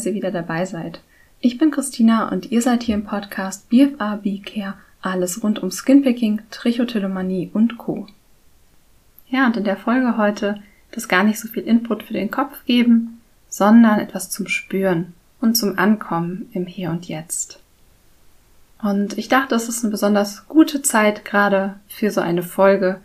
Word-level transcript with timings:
dass 0.00 0.06
ihr 0.06 0.14
wieder 0.14 0.30
dabei 0.30 0.64
seid. 0.64 1.02
Ich 1.40 1.58
bin 1.58 1.70
Christina 1.70 2.30
und 2.30 2.50
ihr 2.50 2.62
seid 2.62 2.82
hier 2.84 2.94
im 2.94 3.04
Podcast 3.04 3.68
BFA 3.68 4.16
B-Care, 4.16 4.72
alles 5.02 5.42
rund 5.42 5.58
um 5.58 5.70
Skinpicking, 5.70 6.40
Trichotillomanie 6.50 7.50
und 7.52 7.76
Co. 7.76 8.06
Ja, 9.28 9.44
und 9.44 9.58
in 9.58 9.64
der 9.64 9.76
Folge 9.76 10.16
heute 10.16 10.62
das 10.90 11.06
gar 11.06 11.22
nicht 11.22 11.38
so 11.38 11.48
viel 11.48 11.64
Input 11.64 12.02
für 12.02 12.14
den 12.14 12.30
Kopf 12.30 12.64
geben, 12.64 13.20
sondern 13.50 14.00
etwas 14.00 14.30
zum 14.30 14.46
Spüren 14.48 15.12
und 15.38 15.54
zum 15.54 15.78
Ankommen 15.78 16.48
im 16.54 16.64
Hier 16.64 16.88
und 16.88 17.06
Jetzt. 17.06 17.60
Und 18.82 19.18
ich 19.18 19.28
dachte, 19.28 19.54
es 19.54 19.68
ist 19.68 19.84
eine 19.84 19.90
besonders 19.90 20.48
gute 20.48 20.80
Zeit 20.80 21.26
gerade 21.26 21.74
für 21.88 22.10
so 22.10 22.22
eine 22.22 22.42
Folge, 22.42 23.02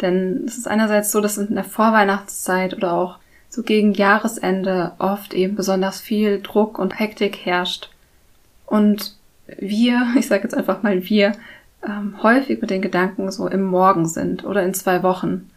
denn 0.00 0.44
es 0.46 0.56
ist 0.56 0.66
einerseits 0.66 1.12
so, 1.12 1.20
dass 1.20 1.36
in 1.36 1.54
der 1.54 1.64
Vorweihnachtszeit 1.64 2.72
oder 2.72 2.94
auch 2.94 3.18
so 3.52 3.62
gegen 3.62 3.92
Jahresende 3.92 4.92
oft 4.98 5.34
eben 5.34 5.56
besonders 5.56 6.00
viel 6.00 6.40
Druck 6.40 6.78
und 6.78 6.98
Hektik 6.98 7.44
herrscht. 7.44 7.90
Und 8.64 9.14
wir, 9.58 10.06
ich 10.18 10.26
sage 10.26 10.44
jetzt 10.44 10.56
einfach 10.56 10.82
mal 10.82 11.04
wir, 11.04 11.32
ähm, 11.86 12.22
häufig 12.22 12.62
mit 12.62 12.70
den 12.70 12.80
Gedanken 12.80 13.30
so 13.30 13.46
im 13.48 13.62
Morgen 13.62 14.08
sind 14.08 14.44
oder 14.44 14.62
in 14.62 14.72
zwei 14.72 15.02
Wochen 15.02 15.50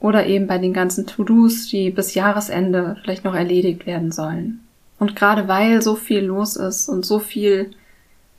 oder 0.00 0.26
eben 0.26 0.46
bei 0.46 0.56
den 0.56 0.72
ganzen 0.72 1.06
To-Dos, 1.06 1.68
die 1.68 1.90
bis 1.90 2.14
Jahresende 2.14 2.96
vielleicht 3.02 3.24
noch 3.24 3.34
erledigt 3.34 3.84
werden 3.84 4.10
sollen. 4.10 4.60
Und 4.98 5.14
gerade 5.14 5.46
weil 5.46 5.82
so 5.82 5.96
viel 5.96 6.20
los 6.20 6.56
ist 6.56 6.88
und 6.88 7.04
so 7.04 7.18
viel 7.18 7.72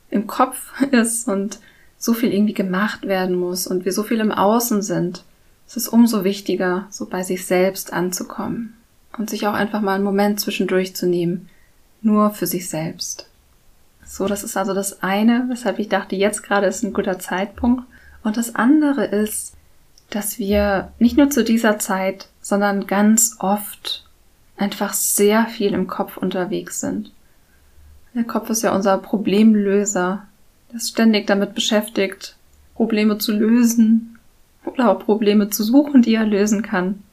im 0.09 0.25
Kopf 0.25 0.81
ist 0.91 1.27
und 1.27 1.59
so 1.99 2.13
viel 2.13 2.33
irgendwie 2.33 2.53
gemacht 2.55 3.03
werden 3.03 3.35
muss 3.35 3.67
und 3.67 3.85
wir 3.85 3.91
so 3.91 4.01
viel 4.01 4.19
im 4.19 4.31
Außen 4.31 4.81
sind, 4.81 5.23
ist 5.67 5.77
es 5.77 5.87
umso 5.87 6.23
wichtiger, 6.23 6.87
so 6.89 7.05
bei 7.05 7.21
sich 7.21 7.45
selbst 7.45 7.93
anzukommen 7.93 8.75
und 9.17 9.29
sich 9.29 9.47
auch 9.47 9.53
einfach 9.53 9.81
mal 9.81 9.95
einen 9.95 10.03
Moment 10.03 10.39
zwischendurch 10.39 10.95
zu 10.95 11.07
nehmen, 11.07 11.49
nur 12.01 12.31
für 12.31 12.47
sich 12.47 12.69
selbst. 12.69 13.27
So, 14.05 14.27
das 14.27 14.43
ist 14.43 14.55
also 14.55 14.73
das 14.73 15.01
eine, 15.01 15.45
weshalb 15.49 15.79
ich 15.79 15.89
dachte, 15.89 16.15
jetzt 16.15 16.43
gerade 16.43 16.67
ist 16.67 16.83
ein 16.83 16.93
guter 16.93 17.19
Zeitpunkt. 17.19 17.83
Und 18.23 18.37
das 18.37 18.55
andere 18.55 19.05
ist, 19.05 19.53
dass 20.09 20.37
wir 20.37 20.91
nicht 20.99 21.17
nur 21.17 21.29
zu 21.29 21.43
dieser 21.43 21.79
Zeit, 21.79 22.27
sondern 22.41 22.87
ganz 22.87 23.37
oft 23.39 24.05
einfach 24.57 24.93
sehr 24.93 25.47
viel 25.47 25.73
im 25.73 25.87
Kopf 25.87 26.17
unterwegs 26.17 26.79
sind. 26.79 27.11
Der 28.13 28.23
Kopf 28.23 28.49
ist 28.49 28.61
ja 28.61 28.73
unser 28.73 28.97
Problemlöser, 28.97 30.25
der 30.69 30.77
ist 30.77 30.89
ständig 30.89 31.27
damit 31.27 31.53
beschäftigt, 31.53 32.37
Probleme 32.75 33.17
zu 33.17 33.33
lösen 33.33 34.17
oder 34.63 34.89
auch 34.91 34.99
Probleme 34.99 35.49
zu 35.49 35.63
suchen, 35.63 36.01
die 36.01 36.15
er 36.15 36.25
lösen 36.25 36.61
kann. 36.61 37.03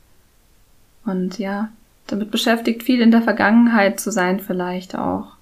Und 1.05 1.39
ja, 1.39 1.71
damit 2.13 2.31
beschäftigt, 2.31 2.83
viel 2.83 3.01
in 3.01 3.11
der 3.11 3.23
Vergangenheit 3.23 3.99
zu 3.99 4.13
sein 4.13 4.41
vielleicht 4.41 4.97
auch. 4.97 5.33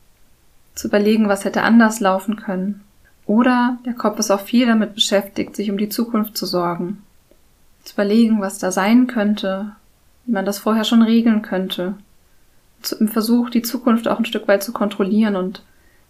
Zu 0.75 0.89
überlegen, 0.89 1.29
was 1.29 1.45
hätte 1.45 1.63
anders 1.63 2.01
laufen 2.01 2.37
können. 2.37 2.83
Oder 3.27 3.79
der 3.85 3.95
Kopf 3.95 4.19
ist 4.19 4.31
auch 4.31 4.41
viel 4.41 4.67
damit 4.67 4.95
beschäftigt, 4.95 5.55
sich 5.55 5.71
um 5.71 5.79
die 5.79 5.89
Zukunft 5.89 6.37
zu 6.37 6.47
sorgen. 6.47 7.03
Zu 7.85 7.95
überlegen, 7.95 8.41
was 8.41 8.59
da 8.59 8.73
sein 8.73 9.07
könnte, 9.07 9.73
wie 10.25 10.33
man 10.33 10.45
das 10.45 10.59
vorher 10.59 10.85
schon 10.85 11.03
regeln 11.03 11.43
könnte. 11.43 11.95
Im 12.99 13.09
Versuch, 13.09 13.51
die 13.51 13.63
Zukunft 13.63 14.09
auch 14.09 14.19
ein 14.19 14.25
Stück 14.25 14.49
weit 14.49 14.63
zu 14.63 14.73
kontrollieren 14.73 15.37
und 15.37 15.63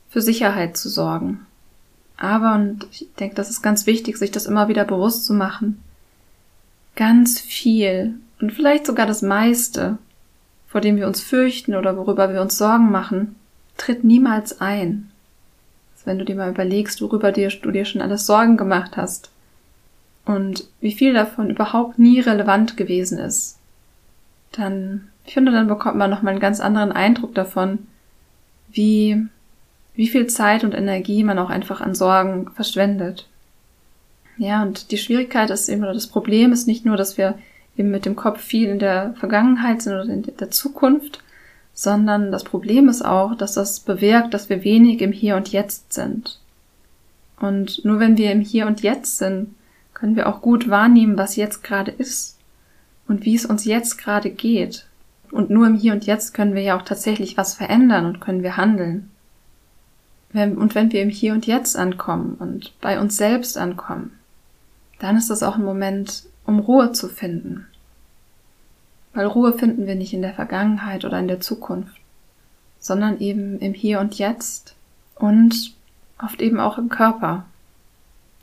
für 0.09 0.21
Sicherheit 0.21 0.77
zu 0.77 0.89
sorgen. 0.89 1.47
Aber, 2.17 2.55
und 2.55 2.87
ich 2.93 3.09
denke, 3.19 3.35
das 3.35 3.51
ist 3.51 3.63
ganz 3.63 3.87
wichtig, 3.87 4.19
sich 4.19 4.31
das 4.31 4.47
immer 4.47 4.69
wieder 4.69 4.85
bewusst 4.85 5.25
zu 5.25 5.33
machen, 5.33 5.83
ganz 6.97 7.41
viel 7.41 8.15
und 8.41 8.53
vielleicht 8.53 8.87
sogar 8.87 9.07
das 9.07 9.23
meiste 9.23 9.99
vor 10.71 10.81
dem 10.81 10.97
wir 10.97 11.09
uns 11.09 11.21
fürchten 11.21 11.75
oder 11.75 11.97
worüber 11.97 12.33
wir 12.33 12.41
uns 12.41 12.57
Sorgen 12.57 12.93
machen, 12.93 13.35
tritt 13.77 14.05
niemals 14.05 14.61
ein. 14.61 15.11
Also 15.93 16.07
wenn 16.07 16.19
du 16.19 16.25
dir 16.25 16.37
mal 16.37 16.51
überlegst, 16.51 17.03
worüber 17.03 17.33
dir, 17.33 17.49
du 17.49 17.73
dir 17.73 17.85
schon 17.85 18.01
alles 18.01 18.25
Sorgen 18.25 18.57
gemacht 18.57 18.97
hast 18.97 19.31
und 20.25 20.69
wie 20.81 20.93
viel 20.93 21.13
davon 21.13 21.51
überhaupt 21.51 21.99
nie 21.99 22.21
relevant 22.21 22.77
gewesen 22.77 23.19
ist, 23.19 23.59
dann, 24.53 25.09
ich 25.27 25.35
finde, 25.35 25.51
dann 25.51 25.67
bekommt 25.67 25.97
man 25.97 26.09
nochmal 26.09 26.35
einen 26.35 26.41
ganz 26.41 26.61
anderen 26.61 26.93
Eindruck 26.93 27.35
davon, 27.35 27.81
wie, 28.71 29.27
wie 29.95 30.09
viel 30.09 30.29
Zeit 30.29 30.63
und 30.63 30.75
Energie 30.75 31.25
man 31.25 31.39
auch 31.41 31.51
einfach 31.51 31.81
an 31.81 31.97
Sorgen 31.97 32.49
verschwendet. 32.53 33.27
Ja, 34.39 34.63
und 34.63 34.93
die 34.93 34.99
Schwierigkeit 34.99 35.51
ist 35.51 35.69
eben, 35.69 35.83
oder 35.83 35.95
das 35.95 36.07
Problem 36.07 36.53
ist 36.53 36.69
nicht 36.69 36.87
nur, 36.87 36.97
dass 36.97 37.19
wir 37.19 37.35
eben 37.77 37.91
mit 37.91 38.05
dem 38.05 38.17
Kopf 38.17 38.41
viel 38.41 38.69
in 38.69 38.79
der 38.79 39.15
Vergangenheit 39.19 39.83
sind 39.83 39.95
oder 39.95 40.05
in 40.05 40.23
der 40.23 40.51
Zukunft, 40.51 41.23
sondern 41.73 42.31
das 42.33 42.45
Problem 42.45 42.89
ist 42.89 43.03
auch, 43.03 43.35
dass 43.35 43.55
das 43.55 43.81
bewirkt, 43.81 44.35
dass 44.35 44.49
wir 44.49 44.65
wenig 44.65 45.01
im 45.01 45.13
Hier 45.13 45.37
und 45.37 45.51
Jetzt 45.51 45.93
sind. 45.93 46.41
Und 47.39 47.85
nur 47.85 48.01
wenn 48.01 48.19
wir 48.19 48.33
im 48.33 48.41
Hier 48.41 48.67
und 48.67 48.83
Jetzt 48.83 49.19
sind, 49.19 49.55
können 49.95 50.17
wir 50.17 50.29
auch 50.29 50.43
gut 50.43 50.69
wahrnehmen, 50.69 51.17
was 51.17 51.37
jetzt 51.37 51.63
gerade 51.63 51.91
ist 51.91 52.39
und 53.09 53.25
wie 53.25 53.35
es 53.35 53.47
uns 53.47 53.65
jetzt 53.65 53.99
gerade 53.99 54.31
geht. 54.31 54.87
Und 55.31 55.51
nur 55.51 55.67
im 55.67 55.75
Hier 55.75 55.93
und 55.93 56.07
Jetzt 56.07 56.35
können 56.35 56.55
wir 56.55 56.63
ja 56.63 56.77
auch 56.77 56.83
tatsächlich 56.83 57.37
was 57.37 57.55
verändern 57.55 58.07
und 58.07 58.21
können 58.21 58.43
wir 58.43 58.57
handeln. 58.57 59.11
Und 60.33 60.75
wenn 60.75 60.93
wir 60.93 61.03
im 61.03 61.11
Hier 61.11 61.33
und 61.33 61.47
Jetzt 61.47 61.77
ankommen 61.77 62.37
und 62.39 62.73
bei 62.81 63.01
uns 63.01 63.17
selbst 63.17 63.59
ankommen, 63.59 64.13
dann 64.99 65.17
ist 65.17 65.31
das 65.31 65.43
auch 65.43 65.57
ein 65.57 65.65
Moment, 65.65 66.25
um 66.47 66.59
Ruhe 66.59 66.93
zu 66.93 67.09
finden. 67.09 67.67
Weil 69.13 69.27
Ruhe 69.27 69.53
finden 69.53 69.87
wir 69.87 69.95
nicht 69.95 70.13
in 70.13 70.23
der 70.23 70.35
Vergangenheit 70.35 71.05
oder 71.05 71.19
in 71.19 71.29
der 71.29 71.41
Zukunft, 71.41 72.01
sondern 72.79 73.19
eben 73.21 73.59
im 73.59 73.75
Hier 73.75 74.01
und 74.01 74.19
Jetzt 74.19 74.75
und 75.17 75.75
oft 76.23 76.41
eben 76.41 76.61
auch 76.61 76.79
im 76.79 76.89
Körper. 76.89 77.45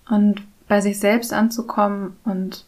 Und 0.10 0.42
bei 0.68 0.82
sich 0.82 1.00
selbst 1.00 1.34
anzukommen 1.34 2.18
und 2.24 2.66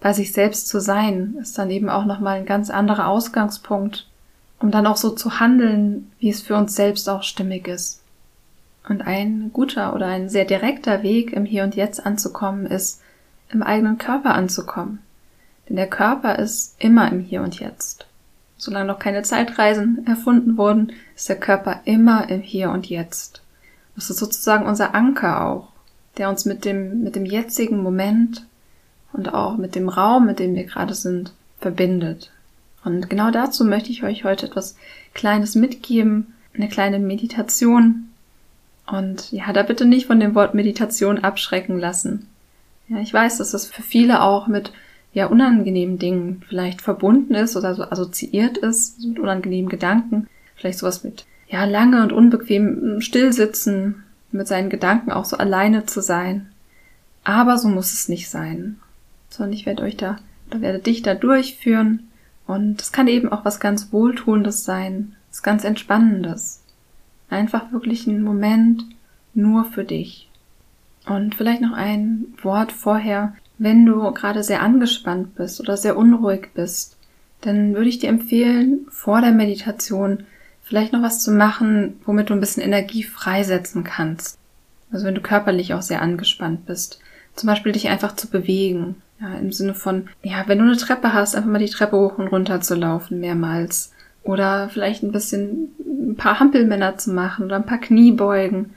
bei 0.00 0.12
sich 0.12 0.32
selbst 0.32 0.68
zu 0.68 0.80
sein, 0.80 1.36
ist 1.40 1.56
dann 1.58 1.70
eben 1.70 1.88
auch 1.88 2.04
nochmal 2.04 2.38
ein 2.38 2.46
ganz 2.46 2.70
anderer 2.70 3.06
Ausgangspunkt, 3.06 4.08
um 4.60 4.70
dann 4.70 4.86
auch 4.86 4.96
so 4.96 5.10
zu 5.10 5.38
handeln, 5.38 6.10
wie 6.18 6.28
es 6.28 6.42
für 6.42 6.56
uns 6.56 6.74
selbst 6.74 7.08
auch 7.08 7.22
stimmig 7.22 7.68
ist. 7.68 8.02
Und 8.88 9.02
ein 9.02 9.50
guter 9.52 9.94
oder 9.94 10.06
ein 10.06 10.28
sehr 10.28 10.44
direkter 10.44 11.04
Weg, 11.04 11.32
im 11.32 11.44
Hier 11.44 11.62
und 11.62 11.76
Jetzt 11.76 12.04
anzukommen, 12.04 12.66
ist, 12.66 13.00
im 13.52 13.62
eigenen 13.62 13.98
Körper 13.98 14.34
anzukommen. 14.34 15.00
Denn 15.68 15.76
der 15.76 15.88
Körper 15.88 16.38
ist 16.38 16.74
immer 16.78 17.10
im 17.10 17.20
Hier 17.20 17.42
und 17.42 17.60
Jetzt. 17.60 18.06
Solange 18.56 18.86
noch 18.86 18.98
keine 18.98 19.22
Zeitreisen 19.22 20.06
erfunden 20.06 20.56
wurden, 20.56 20.92
ist 21.16 21.28
der 21.28 21.38
Körper 21.38 21.80
immer 21.84 22.28
im 22.28 22.40
Hier 22.40 22.70
und 22.70 22.88
Jetzt. 22.88 23.42
Das 23.94 24.10
ist 24.10 24.18
sozusagen 24.18 24.66
unser 24.66 24.94
Anker 24.94 25.44
auch, 25.46 25.68
der 26.16 26.28
uns 26.28 26.44
mit 26.44 26.64
dem, 26.64 27.02
mit 27.02 27.16
dem 27.16 27.26
jetzigen 27.26 27.82
Moment 27.82 28.46
und 29.12 29.34
auch 29.34 29.56
mit 29.56 29.74
dem 29.74 29.88
Raum, 29.88 30.26
mit 30.26 30.38
dem 30.38 30.54
wir 30.54 30.64
gerade 30.64 30.94
sind, 30.94 31.32
verbindet. 31.60 32.30
Und 32.84 33.08
genau 33.10 33.30
dazu 33.30 33.64
möchte 33.64 33.90
ich 33.90 34.02
euch 34.02 34.24
heute 34.24 34.46
etwas 34.46 34.76
Kleines 35.14 35.54
mitgeben, 35.54 36.34
eine 36.54 36.68
kleine 36.68 36.98
Meditation. 36.98 38.08
Und 38.86 39.30
ja, 39.32 39.52
da 39.52 39.62
bitte 39.62 39.84
nicht 39.84 40.06
von 40.06 40.20
dem 40.20 40.34
Wort 40.34 40.54
Meditation 40.54 41.18
abschrecken 41.18 41.78
lassen. 41.78 42.28
Ja, 42.92 43.00
ich 43.00 43.12
weiß, 43.12 43.38
dass 43.38 43.52
das 43.52 43.66
für 43.66 43.82
viele 43.82 44.20
auch 44.20 44.48
mit 44.48 44.72
ja 45.14 45.26
unangenehmen 45.26 45.98
Dingen 45.98 46.42
vielleicht 46.46 46.82
verbunden 46.82 47.34
ist 47.34 47.56
oder 47.56 47.74
so 47.74 47.84
assoziiert 47.84 48.58
ist 48.58 49.00
mit 49.00 49.18
unangenehmen 49.18 49.70
Gedanken. 49.70 50.26
Vielleicht 50.56 50.78
sowas 50.78 51.02
mit 51.02 51.24
ja 51.48 51.64
lange 51.64 52.02
und 52.02 52.12
unbequem 52.12 53.00
stillsitzen, 53.00 54.04
mit 54.30 54.46
seinen 54.46 54.68
Gedanken 54.68 55.10
auch 55.10 55.24
so 55.24 55.38
alleine 55.38 55.86
zu 55.86 56.02
sein. 56.02 56.50
Aber 57.24 57.56
so 57.56 57.68
muss 57.68 57.94
es 57.94 58.08
nicht 58.08 58.28
sein. 58.28 58.78
Sondern 59.30 59.54
ich 59.54 59.64
werde 59.64 59.84
euch 59.84 59.96
da 59.96 60.18
oder 60.50 60.60
werde 60.60 60.78
dich 60.78 61.00
da 61.00 61.14
durchführen 61.14 62.08
und 62.46 62.82
es 62.82 62.92
kann 62.92 63.08
eben 63.08 63.32
auch 63.32 63.46
was 63.46 63.58
ganz 63.58 63.90
Wohltuendes 63.92 64.64
sein, 64.64 65.16
was 65.30 65.42
ganz 65.42 65.64
Entspannendes. 65.64 66.62
Einfach 67.30 67.72
wirklich 67.72 68.06
ein 68.06 68.22
Moment 68.22 68.84
nur 69.32 69.64
für 69.64 69.84
dich. 69.84 70.28
Und 71.06 71.34
vielleicht 71.34 71.62
noch 71.62 71.72
ein 71.72 72.34
Wort 72.42 72.72
vorher, 72.72 73.34
wenn 73.58 73.86
du 73.86 74.12
gerade 74.12 74.42
sehr 74.42 74.62
angespannt 74.62 75.34
bist 75.34 75.60
oder 75.60 75.76
sehr 75.76 75.96
unruhig 75.96 76.48
bist, 76.54 76.96
dann 77.40 77.74
würde 77.74 77.88
ich 77.88 77.98
dir 77.98 78.08
empfehlen, 78.08 78.86
vor 78.88 79.20
der 79.20 79.32
Meditation 79.32 80.24
vielleicht 80.62 80.92
noch 80.92 81.02
was 81.02 81.20
zu 81.20 81.32
machen, 81.32 82.00
womit 82.06 82.30
du 82.30 82.34
ein 82.34 82.40
bisschen 82.40 82.62
Energie 82.62 83.02
freisetzen 83.02 83.84
kannst. 83.84 84.38
Also 84.92 85.06
wenn 85.06 85.14
du 85.14 85.20
körperlich 85.20 85.74
auch 85.74 85.82
sehr 85.82 86.02
angespannt 86.02 86.66
bist. 86.66 87.00
Zum 87.34 87.46
Beispiel 87.46 87.72
dich 87.72 87.88
einfach 87.88 88.14
zu 88.14 88.28
bewegen. 88.28 88.96
Ja, 89.20 89.34
im 89.34 89.52
Sinne 89.52 89.74
von, 89.74 90.08
ja, 90.22 90.44
wenn 90.46 90.58
du 90.58 90.64
eine 90.64 90.76
Treppe 90.76 91.12
hast, 91.12 91.34
einfach 91.34 91.50
mal 91.50 91.58
die 91.58 91.70
Treppe 91.70 91.96
hoch 91.96 92.18
und 92.18 92.28
runter 92.28 92.60
zu 92.60 92.74
laufen, 92.74 93.20
mehrmals. 93.20 93.92
Oder 94.22 94.68
vielleicht 94.68 95.02
ein 95.02 95.12
bisschen 95.12 95.70
ein 95.80 96.16
paar 96.16 96.40
Hampelmänner 96.40 96.96
zu 96.98 97.10
machen 97.10 97.46
oder 97.46 97.56
ein 97.56 97.66
paar 97.66 97.78
Kniebeugen 97.78 98.70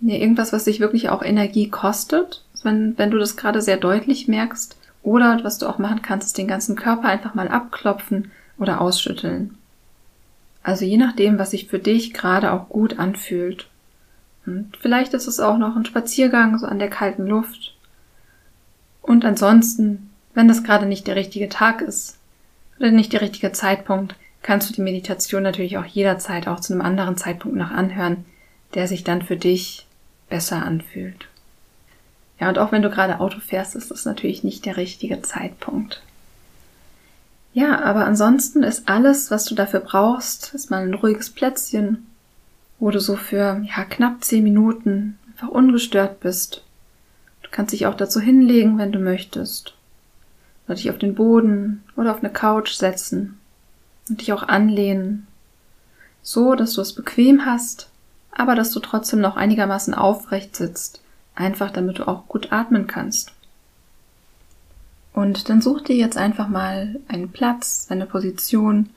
ja, 0.00 0.16
irgendwas, 0.16 0.52
was 0.52 0.64
dich 0.64 0.80
wirklich 0.80 1.08
auch 1.08 1.22
Energie 1.22 1.68
kostet, 1.68 2.44
wenn, 2.62 2.96
wenn 2.98 3.10
du 3.10 3.18
das 3.18 3.36
gerade 3.36 3.62
sehr 3.62 3.76
deutlich 3.76 4.28
merkst. 4.28 4.76
Oder 5.02 5.40
was 5.44 5.58
du 5.58 5.66
auch 5.66 5.78
machen 5.78 6.02
kannst, 6.02 6.28
ist 6.28 6.38
den 6.38 6.48
ganzen 6.48 6.74
Körper 6.74 7.08
einfach 7.08 7.34
mal 7.34 7.48
abklopfen 7.48 8.32
oder 8.58 8.80
ausschütteln. 8.80 9.56
Also 10.62 10.84
je 10.84 10.96
nachdem, 10.96 11.38
was 11.38 11.52
sich 11.52 11.68
für 11.68 11.78
dich 11.78 12.12
gerade 12.12 12.52
auch 12.52 12.68
gut 12.68 12.98
anfühlt. 12.98 13.68
Und 14.46 14.76
vielleicht 14.80 15.14
ist 15.14 15.28
es 15.28 15.38
auch 15.38 15.58
noch 15.58 15.76
ein 15.76 15.84
Spaziergang 15.84 16.58
so 16.58 16.66
an 16.66 16.80
der 16.80 16.90
kalten 16.90 17.26
Luft. 17.26 17.76
Und 19.00 19.24
ansonsten, 19.24 20.10
wenn 20.34 20.48
das 20.48 20.64
gerade 20.64 20.86
nicht 20.86 21.06
der 21.06 21.14
richtige 21.14 21.48
Tag 21.48 21.82
ist 21.82 22.18
oder 22.78 22.90
nicht 22.90 23.12
der 23.12 23.20
richtige 23.20 23.52
Zeitpunkt, 23.52 24.16
kannst 24.42 24.68
du 24.68 24.74
die 24.74 24.82
Meditation 24.82 25.44
natürlich 25.44 25.78
auch 25.78 25.84
jederzeit 25.84 26.48
auch 26.48 26.60
zu 26.60 26.72
einem 26.72 26.82
anderen 26.82 27.16
Zeitpunkt 27.16 27.56
noch 27.56 27.70
anhören, 27.70 28.24
der 28.74 28.88
sich 28.88 29.04
dann 29.04 29.22
für 29.22 29.36
dich 29.36 29.85
besser 30.28 30.64
anfühlt. 30.64 31.28
Ja, 32.40 32.48
und 32.48 32.58
auch 32.58 32.72
wenn 32.72 32.82
du 32.82 32.90
gerade 32.90 33.20
Auto 33.20 33.40
fährst, 33.40 33.74
ist 33.74 33.90
das 33.90 34.04
natürlich 34.04 34.44
nicht 34.44 34.66
der 34.66 34.76
richtige 34.76 35.22
Zeitpunkt. 35.22 36.02
Ja, 37.54 37.82
aber 37.82 38.04
ansonsten 38.04 38.62
ist 38.62 38.88
alles, 38.88 39.30
was 39.30 39.46
du 39.46 39.54
dafür 39.54 39.80
brauchst, 39.80 40.52
ist 40.52 40.70
mal 40.70 40.82
ein 40.82 40.92
ruhiges 40.92 41.30
Plätzchen, 41.30 42.06
wo 42.78 42.90
du 42.90 43.00
so 43.00 43.16
für 43.16 43.64
ja, 43.64 43.84
knapp 43.84 44.22
zehn 44.22 44.44
Minuten 44.44 45.18
einfach 45.30 45.48
ungestört 45.48 46.20
bist. 46.20 46.62
Du 47.42 47.48
kannst 47.50 47.72
dich 47.72 47.86
auch 47.86 47.94
dazu 47.94 48.20
hinlegen, 48.20 48.76
wenn 48.76 48.92
du 48.92 48.98
möchtest. 48.98 49.74
Oder 50.66 50.74
dich 50.74 50.90
auf 50.90 50.98
den 50.98 51.14
Boden 51.14 51.82
oder 51.96 52.10
auf 52.10 52.22
eine 52.22 52.32
Couch 52.32 52.72
setzen 52.72 53.38
und 54.10 54.20
dich 54.20 54.34
auch 54.34 54.42
anlehnen. 54.42 55.26
So, 56.22 56.56
dass 56.56 56.74
du 56.74 56.82
es 56.82 56.92
bequem 56.92 57.46
hast, 57.46 57.88
aber 58.36 58.54
dass 58.54 58.70
du 58.70 58.80
trotzdem 58.80 59.20
noch 59.20 59.36
einigermaßen 59.36 59.94
aufrecht 59.94 60.54
sitzt. 60.54 61.00
Einfach 61.34 61.70
damit 61.70 61.98
du 61.98 62.08
auch 62.08 62.28
gut 62.28 62.52
atmen 62.52 62.86
kannst. 62.86 63.32
Und 65.12 65.48
dann 65.48 65.62
such 65.62 65.80
dir 65.82 65.96
jetzt 65.96 66.18
einfach 66.18 66.46
mal 66.46 67.00
einen 67.08 67.30
Platz, 67.30 67.86
eine 67.88 68.04
Position, 68.04 68.90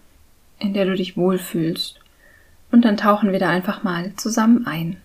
in 0.60 0.74
der 0.74 0.86
du 0.86 0.94
dich 0.94 1.16
wohlfühlst. 1.16 2.00
Und 2.72 2.84
dann 2.84 2.98
tauchen 2.98 3.32
wir 3.32 3.40
da 3.40 3.50
einfach 3.50 3.84
mal 3.84 4.14
zusammen 4.18 4.68
ein. 4.68 4.98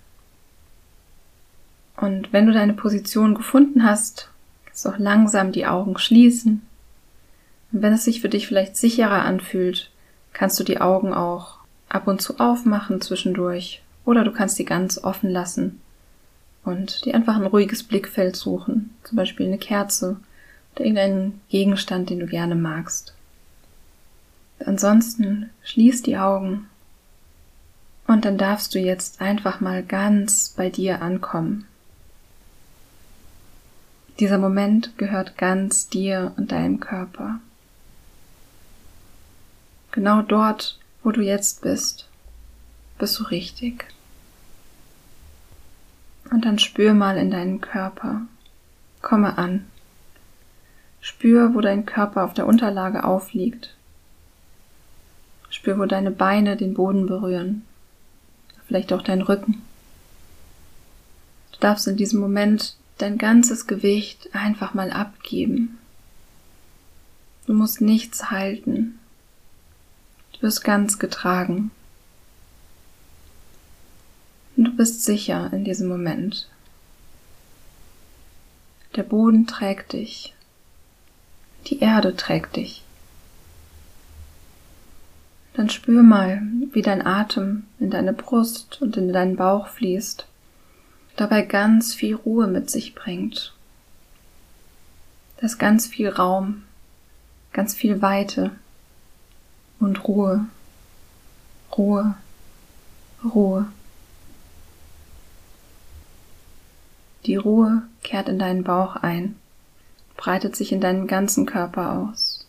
Und 1.97 2.33
wenn 2.33 2.47
du 2.47 2.53
deine 2.53 2.75
Position 2.75 3.35
gefunden 3.35 3.85
hast, 3.85 4.31
kannst 4.67 4.85
du 4.85 4.89
auch 4.89 4.99
langsam 4.99 5.53
die 5.53 5.67
Augen 5.67 5.97
schließen. 5.97 6.67
Und 7.71 7.83
wenn 7.83 7.93
es 7.93 8.05
sich 8.05 8.21
für 8.21 8.29
dich 8.29 8.49
vielleicht 8.49 8.77
sicherer 8.77 9.23
anfühlt, 9.23 9.91
kannst 10.33 10.59
du 10.59 10.65
die 10.65 10.81
Augen 10.81 11.15
auch 11.15 11.59
ab 11.89 12.09
und 12.09 12.21
zu 12.21 12.41
aufmachen 12.41 13.01
zwischendurch 13.01 13.84
oder 14.05 14.25
du 14.25 14.33
kannst 14.33 14.57
sie 14.57 14.65
ganz 14.65 14.99
offen 14.99 15.31
lassen 15.31 15.81
und 16.65 17.05
dir 17.05 17.15
einfach 17.15 17.37
ein 17.37 17.47
ruhiges 17.47 17.83
Blickfeld 17.83 18.37
suchen, 18.37 18.95
zum 19.05 19.17
Beispiel 19.17 19.47
eine 19.47 19.59
Kerze 19.59 20.17
oder 20.75 20.85
irgendeinen 20.85 21.41
Gegenstand, 21.49 22.11
den 22.11 22.21
du 22.21 22.27
gerne 22.27 22.55
magst. 22.55 23.15
Ansonsten 24.65 25.51
schließ 25.63 26.03
die 26.03 26.17
Augen 26.17 26.69
und 28.07 28.25
dann 28.25 28.39
darfst 28.39 28.75
du 28.75 28.79
jetzt 28.79 29.21
einfach 29.21 29.61
mal 29.61 29.83
ganz 29.83 30.51
bei 30.57 30.71
dir 30.71 31.03
ankommen. 31.03 31.67
Dieser 34.21 34.39
Moment 34.39 34.97
gehört 34.97 35.37
ganz 35.37 35.89
dir 35.89 36.33
und 36.37 36.53
deinem 36.53 36.79
Körper. 36.79 37.41
Genau 39.91 40.23
dort, 40.23 40.79
wo 41.03 41.11
du 41.11 41.21
jetzt 41.21 41.63
bist, 41.63 42.09
bist 42.99 43.19
du 43.19 43.25
richtig. 43.25 43.87
Und 46.31 46.45
dann 46.45 46.59
spür 46.59 46.95
mal 46.95 47.17
in 47.17 47.31
deinen 47.31 47.61
Körper. 47.61 48.23
Komme 49.03 49.39
an. 49.39 49.67
Spür, 51.01 51.55
wo 51.55 51.61
dein 51.61 51.85
Körper 51.85 52.25
auf 52.25 52.35
der 52.35 52.47
Unterlage 52.47 53.05
aufliegt. 53.05 53.75
Spür, 55.51 55.79
wo 55.79 55.85
deine 55.85 56.11
Beine 56.11 56.57
den 56.57 56.75
Boden 56.75 57.07
berühren 57.07 57.63
vielleicht 58.67 58.93
auch 58.93 59.03
dein 59.03 59.23
Rücken. 59.23 59.63
Du 61.53 61.61
darfst 61.61 61.87
in 61.87 61.97
diesem 61.97 62.21
Moment 62.21 62.77
dein 62.99 63.19
ganzes 63.19 63.67
Gewicht 63.67 64.35
einfach 64.35 64.75
mal 64.75 64.91
abgeben. 64.91 65.79
Du 67.47 67.55
musst 67.55 67.81
nichts 67.81 68.31
halten. 68.31 68.99
Du 70.33 70.43
wirst 70.43 70.65
ganz 70.65 70.99
getragen. 70.99 71.71
Und 74.57 74.65
du 74.65 74.77
bist 74.77 75.05
sicher 75.05 75.51
in 75.53 75.65
diesem 75.65 75.89
Moment. 75.89 76.49
Der 78.97 79.03
Boden 79.03 79.47
trägt 79.47 79.93
dich. 79.93 80.35
Die 81.67 81.81
Erde 81.81 82.15
trägt 82.15 82.57
dich. 82.57 82.85
Dann 85.55 85.71
spür 85.71 86.03
mal, 86.03 86.43
wie 86.73 86.83
dein 86.83 87.05
Atem 87.05 87.65
in 87.79 87.91
deine 87.91 88.13
Brust 88.13 88.83
und 88.83 88.97
in 88.97 89.13
deinen 89.13 89.37
Bauch 89.37 89.69
fließt, 89.69 90.27
dabei 91.17 91.43
ganz 91.43 91.95
viel 91.95 92.15
Ruhe 92.15 92.47
mit 92.47 92.71
sich 92.71 92.95
bringt. 92.95 93.55
Da 95.37 95.47
ist 95.47 95.59
ganz 95.59 95.87
viel 95.87 96.09
Raum, 96.09 96.65
ganz 97.53 97.75
viel 97.75 98.03
Weite 98.03 98.51
und 99.79 100.07
Ruhe, 100.09 100.47
Ruhe, 101.77 102.15
Ruhe. 103.25 103.67
Die 107.27 107.37
Ruhe 107.37 107.83
kehrt 108.03 108.29
in 108.29 108.39
deinen 108.39 108.65
Bauch 108.65 108.97
ein, 108.97 109.37
breitet 110.17 110.57
sich 110.57 110.73
in 110.73 110.81
deinen 110.81 111.07
ganzen 111.07 111.47
Körper 111.47 111.93
aus. 111.93 112.47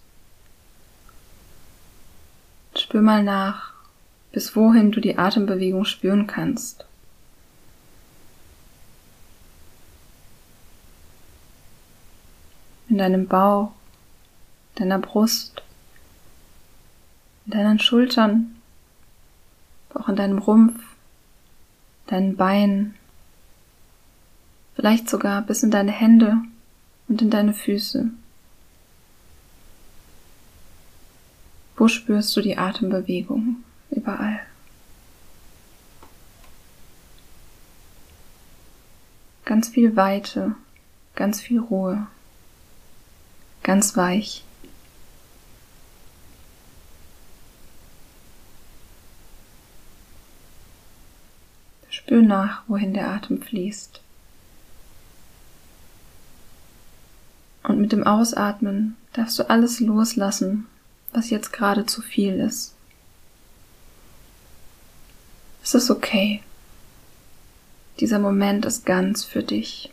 Spür 2.75 3.01
mal 3.01 3.23
nach, 3.23 3.73
bis 4.33 4.53
wohin 4.55 4.91
du 4.91 4.99
die 4.99 5.17
Atembewegung 5.17 5.85
spüren 5.85 6.27
kannst. 6.27 6.85
In 12.89 12.97
deinem 12.97 13.27
Bauch, 13.27 13.71
deiner 14.75 14.99
Brust, 14.99 15.63
in 17.45 17.51
deinen 17.51 17.79
Schultern, 17.79 18.55
auch 19.93 20.09
in 20.09 20.17
deinem 20.17 20.39
Rumpf, 20.39 20.83
deinen 22.07 22.35
Beinen, 22.35 22.95
vielleicht 24.75 25.09
sogar 25.09 25.41
bis 25.41 25.63
in 25.63 25.71
deine 25.71 25.91
Hände 25.91 26.37
und 27.07 27.21
in 27.21 27.29
deine 27.29 27.53
Füße. 27.53 28.11
Wo 31.77 31.87
spürst 31.87 32.35
du 32.35 32.41
die 32.41 32.57
Atembewegung? 32.57 33.57
Überall. 33.89 34.39
Ganz 39.43 39.69
viel 39.69 39.95
Weite, 39.95 40.55
ganz 41.15 41.39
viel 41.39 41.59
Ruhe, 41.59 42.07
ganz 43.61 43.95
weich. 43.95 44.43
Spür 51.89 52.21
nach, 52.21 52.63
wohin 52.67 52.93
der 52.93 53.09
Atem 53.09 53.41
fließt. 53.41 54.01
Und 57.67 57.79
mit 57.79 57.91
dem 57.91 58.05
Ausatmen 58.05 58.95
darfst 59.13 59.39
du 59.39 59.49
alles 59.49 59.79
loslassen, 59.79 60.67
was 61.13 61.29
jetzt 61.29 61.51
gerade 61.51 61.85
zu 61.85 62.01
viel 62.01 62.39
ist. 62.39 62.73
Es 65.63 65.73
ist 65.73 65.89
okay. 65.89 66.41
Dieser 67.99 68.19
Moment 68.19 68.65
ist 68.65 68.85
ganz 68.85 69.23
für 69.23 69.41
dich. 69.41 69.91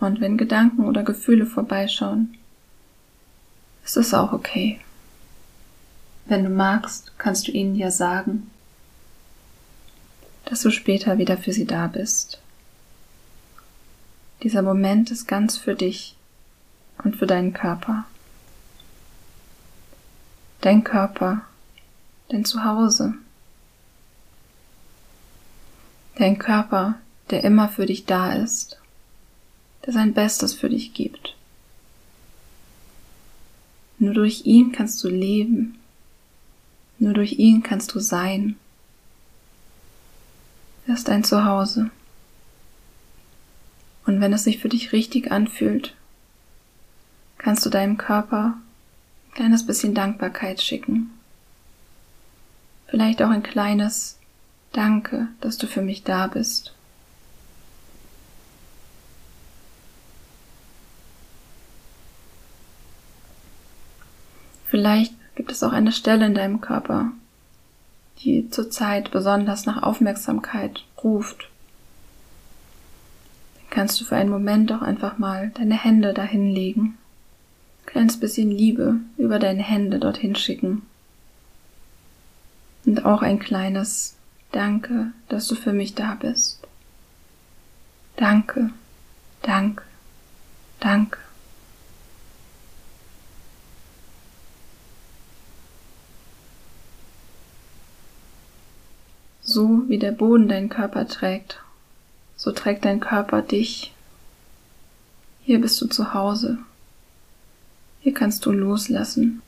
Und 0.00 0.20
wenn 0.20 0.38
Gedanken 0.38 0.86
oder 0.86 1.02
Gefühle 1.02 1.46
vorbeischauen, 1.46 2.36
ist 3.84 3.96
es 3.96 4.14
auch 4.14 4.32
okay. 4.32 4.80
Wenn 6.26 6.42
du 6.42 6.50
magst, 6.50 7.12
kannst 7.18 7.46
du 7.46 7.52
ihnen 7.52 7.76
ja 7.76 7.90
sagen, 7.90 8.50
dass 10.46 10.62
du 10.62 10.70
später 10.70 11.18
wieder 11.18 11.36
für 11.36 11.52
sie 11.52 11.66
da 11.66 11.86
bist. 11.86 12.40
Dieser 14.42 14.62
Moment 14.62 15.10
ist 15.10 15.28
ganz 15.28 15.58
für 15.58 15.74
dich 15.74 16.16
und 17.04 17.16
für 17.16 17.26
deinen 17.26 17.52
Körper. 17.52 18.04
Dein 20.62 20.82
Körper, 20.82 21.42
dein 22.28 22.44
Zuhause. 22.44 23.14
Dein 26.16 26.38
Körper, 26.38 26.96
der 27.30 27.44
immer 27.44 27.68
für 27.68 27.86
dich 27.86 28.06
da 28.06 28.32
ist, 28.32 28.78
der 29.84 29.92
sein 29.92 30.14
Bestes 30.14 30.54
für 30.54 30.70
dich 30.70 30.94
gibt. 30.94 31.36
Nur 33.98 34.14
durch 34.14 34.46
ihn 34.46 34.72
kannst 34.72 35.02
du 35.04 35.08
leben. 35.08 35.78
Nur 36.98 37.12
durch 37.12 37.32
ihn 37.32 37.62
kannst 37.62 37.94
du 37.94 38.00
sein. 38.00 38.56
Er 40.86 40.94
ist 40.94 41.08
dein 41.08 41.24
Zuhause. 41.24 41.90
Und 44.10 44.20
wenn 44.20 44.32
es 44.32 44.42
sich 44.42 44.58
für 44.58 44.68
dich 44.68 44.90
richtig 44.90 45.30
anfühlt, 45.30 45.94
kannst 47.38 47.64
du 47.64 47.70
deinem 47.70 47.96
Körper 47.96 48.54
kleines 49.34 49.64
bisschen 49.64 49.94
Dankbarkeit 49.94 50.60
schicken. 50.60 51.12
Vielleicht 52.88 53.22
auch 53.22 53.30
ein 53.30 53.44
kleines 53.44 54.18
Danke, 54.72 55.28
dass 55.40 55.58
du 55.58 55.68
für 55.68 55.80
mich 55.80 56.02
da 56.02 56.26
bist. 56.26 56.74
Vielleicht 64.66 65.14
gibt 65.36 65.52
es 65.52 65.62
auch 65.62 65.72
eine 65.72 65.92
Stelle 65.92 66.26
in 66.26 66.34
deinem 66.34 66.60
Körper, 66.60 67.12
die 68.18 68.50
zurzeit 68.50 69.12
besonders 69.12 69.66
nach 69.66 69.84
Aufmerksamkeit 69.84 70.84
ruft. 71.04 71.49
Kannst 73.80 73.98
du 73.98 74.04
für 74.04 74.16
einen 74.16 74.28
Moment 74.28 74.70
auch 74.72 74.82
einfach 74.82 75.16
mal 75.16 75.52
deine 75.54 75.74
Hände 75.74 76.12
dahin 76.12 76.50
legen, 76.50 76.98
ein 77.80 77.86
kleines 77.86 78.20
bisschen 78.20 78.50
Liebe 78.50 78.96
über 79.16 79.38
deine 79.38 79.62
Hände 79.62 79.98
dorthin 79.98 80.36
schicken 80.36 80.82
und 82.84 83.06
auch 83.06 83.22
ein 83.22 83.38
kleines 83.38 84.16
Danke, 84.52 85.12
dass 85.30 85.48
du 85.48 85.54
für 85.54 85.72
mich 85.72 85.94
da 85.94 86.14
bist. 86.14 86.60
Danke, 88.16 88.68
danke, 89.40 89.82
danke. 90.78 91.16
So 99.40 99.88
wie 99.88 99.98
der 99.98 100.12
Boden 100.12 100.48
deinen 100.48 100.68
Körper 100.68 101.08
trägt, 101.08 101.62
so 102.40 102.52
trägt 102.52 102.86
dein 102.86 103.00
Körper 103.00 103.42
dich. 103.42 103.92
Hier 105.42 105.60
bist 105.60 105.78
du 105.82 105.86
zu 105.88 106.14
Hause. 106.14 106.56
Hier 108.00 108.14
kannst 108.14 108.46
du 108.46 108.50
loslassen. 108.50 109.42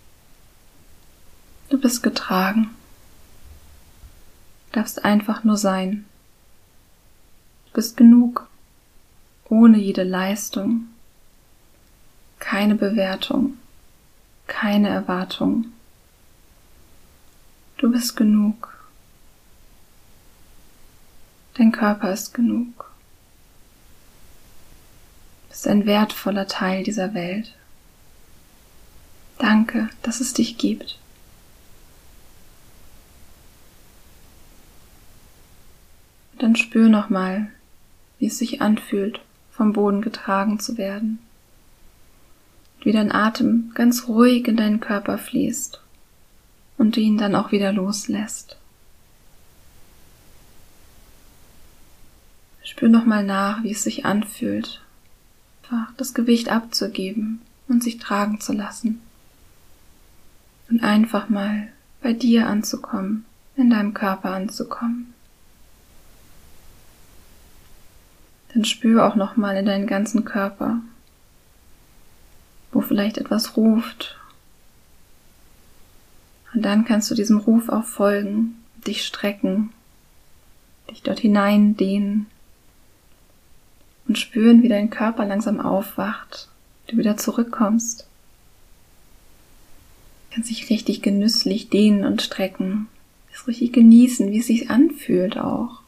Du 1.70 1.80
bist 1.80 2.02
getragen. 2.02 2.68
Du 4.66 4.78
darfst 4.78 5.06
einfach 5.06 5.42
nur 5.42 5.56
sein. 5.56 6.04
Du 7.68 7.72
bist 7.76 7.96
genug, 7.96 8.46
ohne 9.48 9.78
jede 9.78 10.02
Leistung, 10.02 10.88
keine 12.40 12.74
Bewertung, 12.74 13.56
keine 14.46 14.90
Erwartung. 14.90 15.72
Du 17.78 17.90
bist 17.90 18.16
genug. 18.16 18.71
Dein 21.54 21.70
Körper 21.70 22.12
ist 22.12 22.32
genug. 22.32 22.90
Du 25.42 25.48
bist 25.50 25.68
ein 25.68 25.84
wertvoller 25.84 26.46
Teil 26.46 26.82
dieser 26.82 27.12
Welt. 27.12 27.54
Danke, 29.38 29.90
dass 30.02 30.20
es 30.20 30.32
dich 30.32 30.56
gibt. 30.56 30.98
Und 36.32 36.42
dann 36.42 36.56
spür 36.56 36.88
nochmal, 36.88 37.50
wie 38.18 38.26
es 38.26 38.38
sich 38.38 38.62
anfühlt, 38.62 39.20
vom 39.50 39.74
Boden 39.74 40.00
getragen 40.00 40.58
zu 40.58 40.78
werden. 40.78 41.18
Und 42.78 42.86
wie 42.86 42.92
dein 42.92 43.12
Atem 43.12 43.72
ganz 43.74 44.08
ruhig 44.08 44.48
in 44.48 44.56
deinen 44.56 44.80
Körper 44.80 45.18
fließt 45.18 45.82
und 46.78 46.96
ihn 46.96 47.18
dann 47.18 47.34
auch 47.34 47.52
wieder 47.52 47.72
loslässt. 47.72 48.56
Spür 52.72 52.88
nochmal 52.88 53.22
nach, 53.22 53.62
wie 53.62 53.72
es 53.72 53.84
sich 53.84 54.06
anfühlt, 54.06 54.80
einfach 55.62 55.92
das 55.98 56.14
Gewicht 56.14 56.48
abzugeben 56.48 57.42
und 57.68 57.82
sich 57.82 57.98
tragen 57.98 58.40
zu 58.40 58.54
lassen. 58.54 59.02
Und 60.70 60.82
einfach 60.82 61.28
mal 61.28 61.68
bei 62.00 62.14
dir 62.14 62.46
anzukommen, 62.46 63.26
in 63.56 63.68
deinem 63.68 63.92
Körper 63.92 64.30
anzukommen. 64.30 65.12
Dann 68.54 68.64
spür 68.64 69.06
auch 69.06 69.16
nochmal 69.16 69.58
in 69.58 69.66
deinen 69.66 69.86
ganzen 69.86 70.24
Körper, 70.24 70.80
wo 72.72 72.80
vielleicht 72.80 73.18
etwas 73.18 73.54
ruft. 73.54 74.18
Und 76.54 76.62
dann 76.62 76.86
kannst 76.86 77.10
du 77.10 77.14
diesem 77.14 77.36
Ruf 77.36 77.68
auch 77.68 77.84
folgen, 77.84 78.64
dich 78.86 79.04
strecken, 79.04 79.74
dich 80.88 81.02
dort 81.02 81.20
hinein 81.20 81.76
dehnen 81.76 82.31
und 84.06 84.18
spüren, 84.18 84.62
wie 84.62 84.68
dein 84.68 84.90
Körper 84.90 85.24
langsam 85.24 85.60
aufwacht, 85.60 86.48
du 86.86 86.96
wieder 86.96 87.16
zurückkommst. 87.16 88.06
Du 90.30 90.34
kannst 90.34 90.50
dich 90.50 90.70
richtig 90.70 91.02
genüsslich 91.02 91.68
dehnen 91.68 92.04
und 92.04 92.22
strecken, 92.22 92.88
es 93.32 93.46
richtig 93.46 93.72
genießen, 93.72 94.30
wie 94.30 94.38
es 94.38 94.46
sich 94.46 94.70
anfühlt 94.70 95.38
auch, 95.38 95.80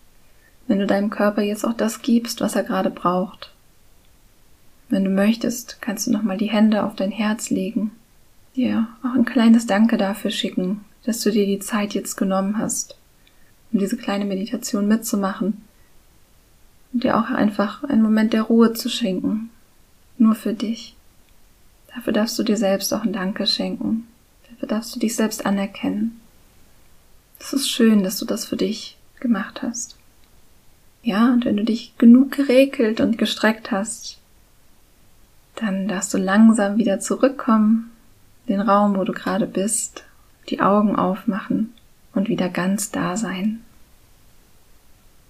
wenn 0.66 0.78
du 0.78 0.86
deinem 0.86 1.10
Körper 1.10 1.42
jetzt 1.42 1.64
auch 1.64 1.74
das 1.74 2.02
gibst, 2.02 2.40
was 2.40 2.56
er 2.56 2.64
gerade 2.64 2.90
braucht. 2.90 3.52
Wenn 4.88 5.04
du 5.04 5.10
möchtest, 5.10 5.80
kannst 5.80 6.06
du 6.06 6.10
nochmal 6.10 6.36
die 6.36 6.50
Hände 6.50 6.84
auf 6.84 6.94
dein 6.94 7.10
Herz 7.10 7.50
legen, 7.50 7.90
dir 8.54 8.88
auch 9.02 9.14
ein 9.14 9.24
kleines 9.24 9.66
Danke 9.66 9.96
dafür 9.96 10.30
schicken, 10.30 10.84
dass 11.04 11.20
du 11.20 11.30
dir 11.30 11.46
die 11.46 11.58
Zeit 11.58 11.94
jetzt 11.94 12.16
genommen 12.16 12.58
hast, 12.58 12.96
um 13.72 13.78
diese 13.78 13.96
kleine 13.96 14.24
Meditation 14.24 14.86
mitzumachen 14.86 15.62
und 16.94 17.04
dir 17.04 17.18
auch 17.18 17.28
einfach 17.28 17.84
einen 17.84 18.02
Moment 18.02 18.32
der 18.32 18.42
Ruhe 18.42 18.72
zu 18.72 18.88
schenken. 18.88 19.50
Nur 20.16 20.36
für 20.36 20.54
dich. 20.54 20.94
Dafür 21.92 22.12
darfst 22.12 22.38
du 22.38 22.44
dir 22.44 22.56
selbst 22.56 22.94
auch 22.94 23.02
ein 23.02 23.12
Danke 23.12 23.46
schenken. 23.46 24.06
Dafür 24.48 24.68
darfst 24.68 24.94
du 24.94 25.00
dich 25.00 25.16
selbst 25.16 25.44
anerkennen. 25.44 26.20
Es 27.40 27.52
ist 27.52 27.68
schön, 27.68 28.04
dass 28.04 28.18
du 28.18 28.24
das 28.24 28.46
für 28.46 28.56
dich 28.56 28.96
gemacht 29.18 29.62
hast. 29.62 29.96
Ja, 31.02 31.32
und 31.32 31.44
wenn 31.44 31.56
du 31.56 31.64
dich 31.64 31.98
genug 31.98 32.30
geregelt 32.30 33.00
und 33.00 33.18
gestreckt 33.18 33.70
hast, 33.70 34.18
dann 35.56 35.88
darfst 35.88 36.14
du 36.14 36.18
langsam 36.18 36.78
wieder 36.78 37.00
zurückkommen, 37.00 37.90
den 38.48 38.60
Raum, 38.60 38.96
wo 38.96 39.04
du 39.04 39.12
gerade 39.12 39.46
bist, 39.46 40.04
die 40.48 40.60
Augen 40.60 40.96
aufmachen 40.96 41.74
und 42.14 42.28
wieder 42.28 42.48
ganz 42.48 42.90
da 42.90 43.16
sein. 43.16 43.62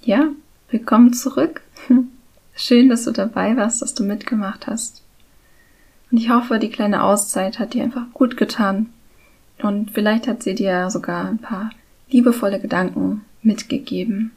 Ja, 0.02 0.28
Willkommen 0.74 1.12
zurück. 1.12 1.60
Schön, 2.56 2.88
dass 2.88 3.04
du 3.04 3.12
dabei 3.12 3.56
warst, 3.56 3.80
dass 3.80 3.94
du 3.94 4.02
mitgemacht 4.02 4.66
hast. 4.66 5.04
Und 6.10 6.18
ich 6.18 6.30
hoffe, 6.30 6.58
die 6.58 6.68
kleine 6.68 7.04
Auszeit 7.04 7.60
hat 7.60 7.74
dir 7.74 7.84
einfach 7.84 8.12
gut 8.12 8.36
getan. 8.36 8.88
Und 9.62 9.92
vielleicht 9.92 10.26
hat 10.26 10.42
sie 10.42 10.56
dir 10.56 10.90
sogar 10.90 11.26
ein 11.26 11.38
paar 11.38 11.70
liebevolle 12.08 12.58
Gedanken 12.58 13.24
mitgegeben. 13.40 14.32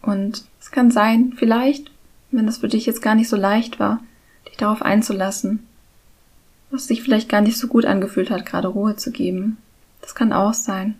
Und 0.00 0.42
es 0.60 0.72
kann 0.72 0.90
sein, 0.90 1.32
vielleicht, 1.36 1.92
wenn 2.32 2.46
das 2.46 2.58
für 2.58 2.68
dich 2.68 2.84
jetzt 2.84 3.00
gar 3.00 3.14
nicht 3.14 3.28
so 3.28 3.36
leicht 3.36 3.78
war, 3.78 4.00
dich 4.48 4.56
darauf 4.56 4.82
einzulassen, 4.82 5.64
was 6.72 6.88
sich 6.88 7.04
vielleicht 7.04 7.28
gar 7.28 7.40
nicht 7.40 7.56
so 7.56 7.68
gut 7.68 7.84
angefühlt 7.84 8.30
hat, 8.32 8.46
gerade 8.46 8.66
Ruhe 8.66 8.96
zu 8.96 9.12
geben. 9.12 9.58
Das 10.00 10.16
kann 10.16 10.32
auch 10.32 10.54
sein. 10.54 10.96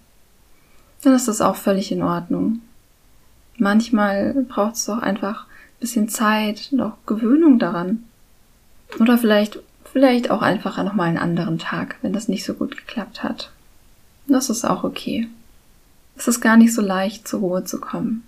Dann 1.02 1.14
ist 1.14 1.26
das 1.26 1.40
auch 1.40 1.56
völlig 1.56 1.90
in 1.90 2.04
Ordnung. 2.04 2.60
Manchmal 3.62 4.34
braucht 4.48 4.74
es 4.74 4.86
doch 4.86 4.98
einfach 4.98 5.44
ein 5.44 5.78
bisschen 5.78 6.08
Zeit 6.08 6.70
und 6.72 6.80
auch 6.80 6.94
Gewöhnung 7.06 7.60
daran. 7.60 8.02
Oder 8.98 9.16
vielleicht, 9.16 9.60
vielleicht 9.84 10.32
auch 10.32 10.42
einfach 10.42 10.82
nochmal 10.82 11.06
einen 11.06 11.18
anderen 11.18 11.60
Tag, 11.60 11.94
wenn 12.02 12.12
das 12.12 12.26
nicht 12.26 12.44
so 12.44 12.54
gut 12.54 12.76
geklappt 12.76 13.22
hat. 13.22 13.52
Das 14.26 14.50
ist 14.50 14.64
auch 14.64 14.82
okay. 14.82 15.28
Es 16.16 16.26
ist 16.26 16.40
gar 16.40 16.56
nicht 16.56 16.74
so 16.74 16.82
leicht, 16.82 17.28
zur 17.28 17.38
Ruhe 17.38 17.62
zu 17.62 17.78
kommen. 17.80 18.24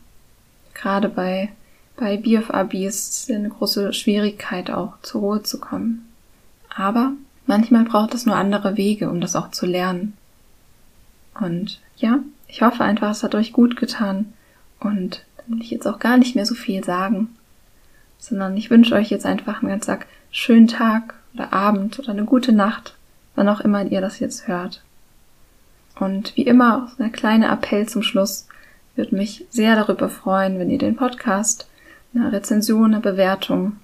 Gerade 0.72 1.08
bei, 1.08 1.50
bei 1.96 2.16
BFAB 2.16 2.74
ist 2.74 3.28
es 3.28 3.34
eine 3.34 3.48
große 3.48 3.92
Schwierigkeit 3.92 4.70
auch, 4.70 5.00
zur 5.02 5.20
Ruhe 5.20 5.42
zu 5.42 5.58
kommen. 5.58 6.06
Aber 6.72 7.10
manchmal 7.46 7.82
braucht 7.82 8.14
es 8.14 8.24
nur 8.24 8.36
andere 8.36 8.76
Wege, 8.76 9.10
um 9.10 9.20
das 9.20 9.34
auch 9.34 9.50
zu 9.50 9.66
lernen. 9.66 10.16
Und 11.40 11.80
ja, 11.96 12.20
ich 12.46 12.62
hoffe 12.62 12.84
einfach, 12.84 13.10
es 13.10 13.24
hat 13.24 13.34
euch 13.34 13.52
gut 13.52 13.76
getan, 13.76 14.32
und 14.84 15.24
dann 15.36 15.56
will 15.56 15.62
ich 15.62 15.70
jetzt 15.70 15.86
auch 15.86 15.98
gar 15.98 16.16
nicht 16.16 16.36
mehr 16.36 16.46
so 16.46 16.54
viel 16.54 16.84
sagen, 16.84 17.34
sondern 18.18 18.56
ich 18.56 18.70
wünsche 18.70 18.94
euch 18.94 19.10
jetzt 19.10 19.26
einfach 19.26 19.62
einen 19.62 19.80
ganz 19.80 19.88
schönen 20.30 20.68
Tag 20.68 21.14
oder 21.34 21.52
Abend 21.52 21.98
oder 21.98 22.10
eine 22.10 22.24
gute 22.24 22.52
Nacht, 22.52 22.94
wann 23.34 23.48
auch 23.48 23.60
immer 23.60 23.84
ihr 23.84 24.00
das 24.00 24.20
jetzt 24.20 24.46
hört. 24.46 24.82
Und 25.98 26.36
wie 26.36 26.42
immer, 26.42 26.92
ein 26.98 27.12
kleiner 27.12 27.52
Appell 27.52 27.88
zum 27.88 28.02
Schluss, 28.02 28.46
würde 28.96 29.16
mich 29.16 29.46
sehr 29.50 29.74
darüber 29.74 30.08
freuen, 30.08 30.58
wenn 30.58 30.70
ihr 30.70 30.78
den 30.78 30.96
Podcast, 30.96 31.66
eine 32.14 32.32
Rezension, 32.32 32.94
eine 32.94 33.00
Bewertung 33.00 33.76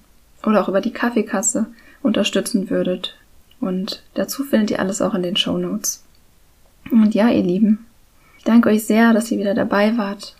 oder 0.43 0.61
auch 0.61 0.69
über 0.69 0.81
die 0.81 0.93
Kaffeekasse 0.93 1.67
unterstützen 2.01 2.69
würdet. 2.69 3.17
Und 3.59 4.03
dazu 4.13 4.43
findet 4.43 4.71
ihr 4.71 4.79
alles 4.79 5.01
auch 5.01 5.13
in 5.13 5.23
den 5.23 5.35
Show 5.35 5.57
Notes. 5.57 6.03
Und 6.91 7.13
ja, 7.13 7.29
ihr 7.29 7.43
Lieben, 7.43 7.85
ich 8.37 8.43
danke 8.43 8.69
euch 8.69 8.85
sehr, 8.85 9.13
dass 9.13 9.29
ihr 9.31 9.37
wieder 9.37 9.53
dabei 9.53 9.97
wart 9.97 10.35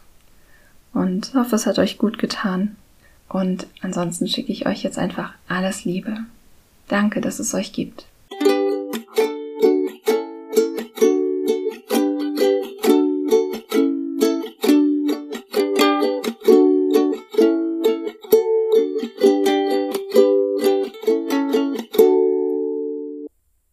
und 0.93 1.33
hoffe, 1.33 1.55
es 1.55 1.65
hat 1.65 1.79
euch 1.79 1.98
gut 1.98 2.17
getan. 2.17 2.75
Und 3.29 3.67
ansonsten 3.81 4.27
schicke 4.27 4.51
ich 4.51 4.65
euch 4.65 4.83
jetzt 4.83 4.98
einfach 4.98 5.33
alles 5.48 5.86
Liebe. 5.86 6.17
Danke, 6.88 7.21
dass 7.21 7.39
es 7.39 7.53
euch 7.53 7.71
gibt. 7.71 8.05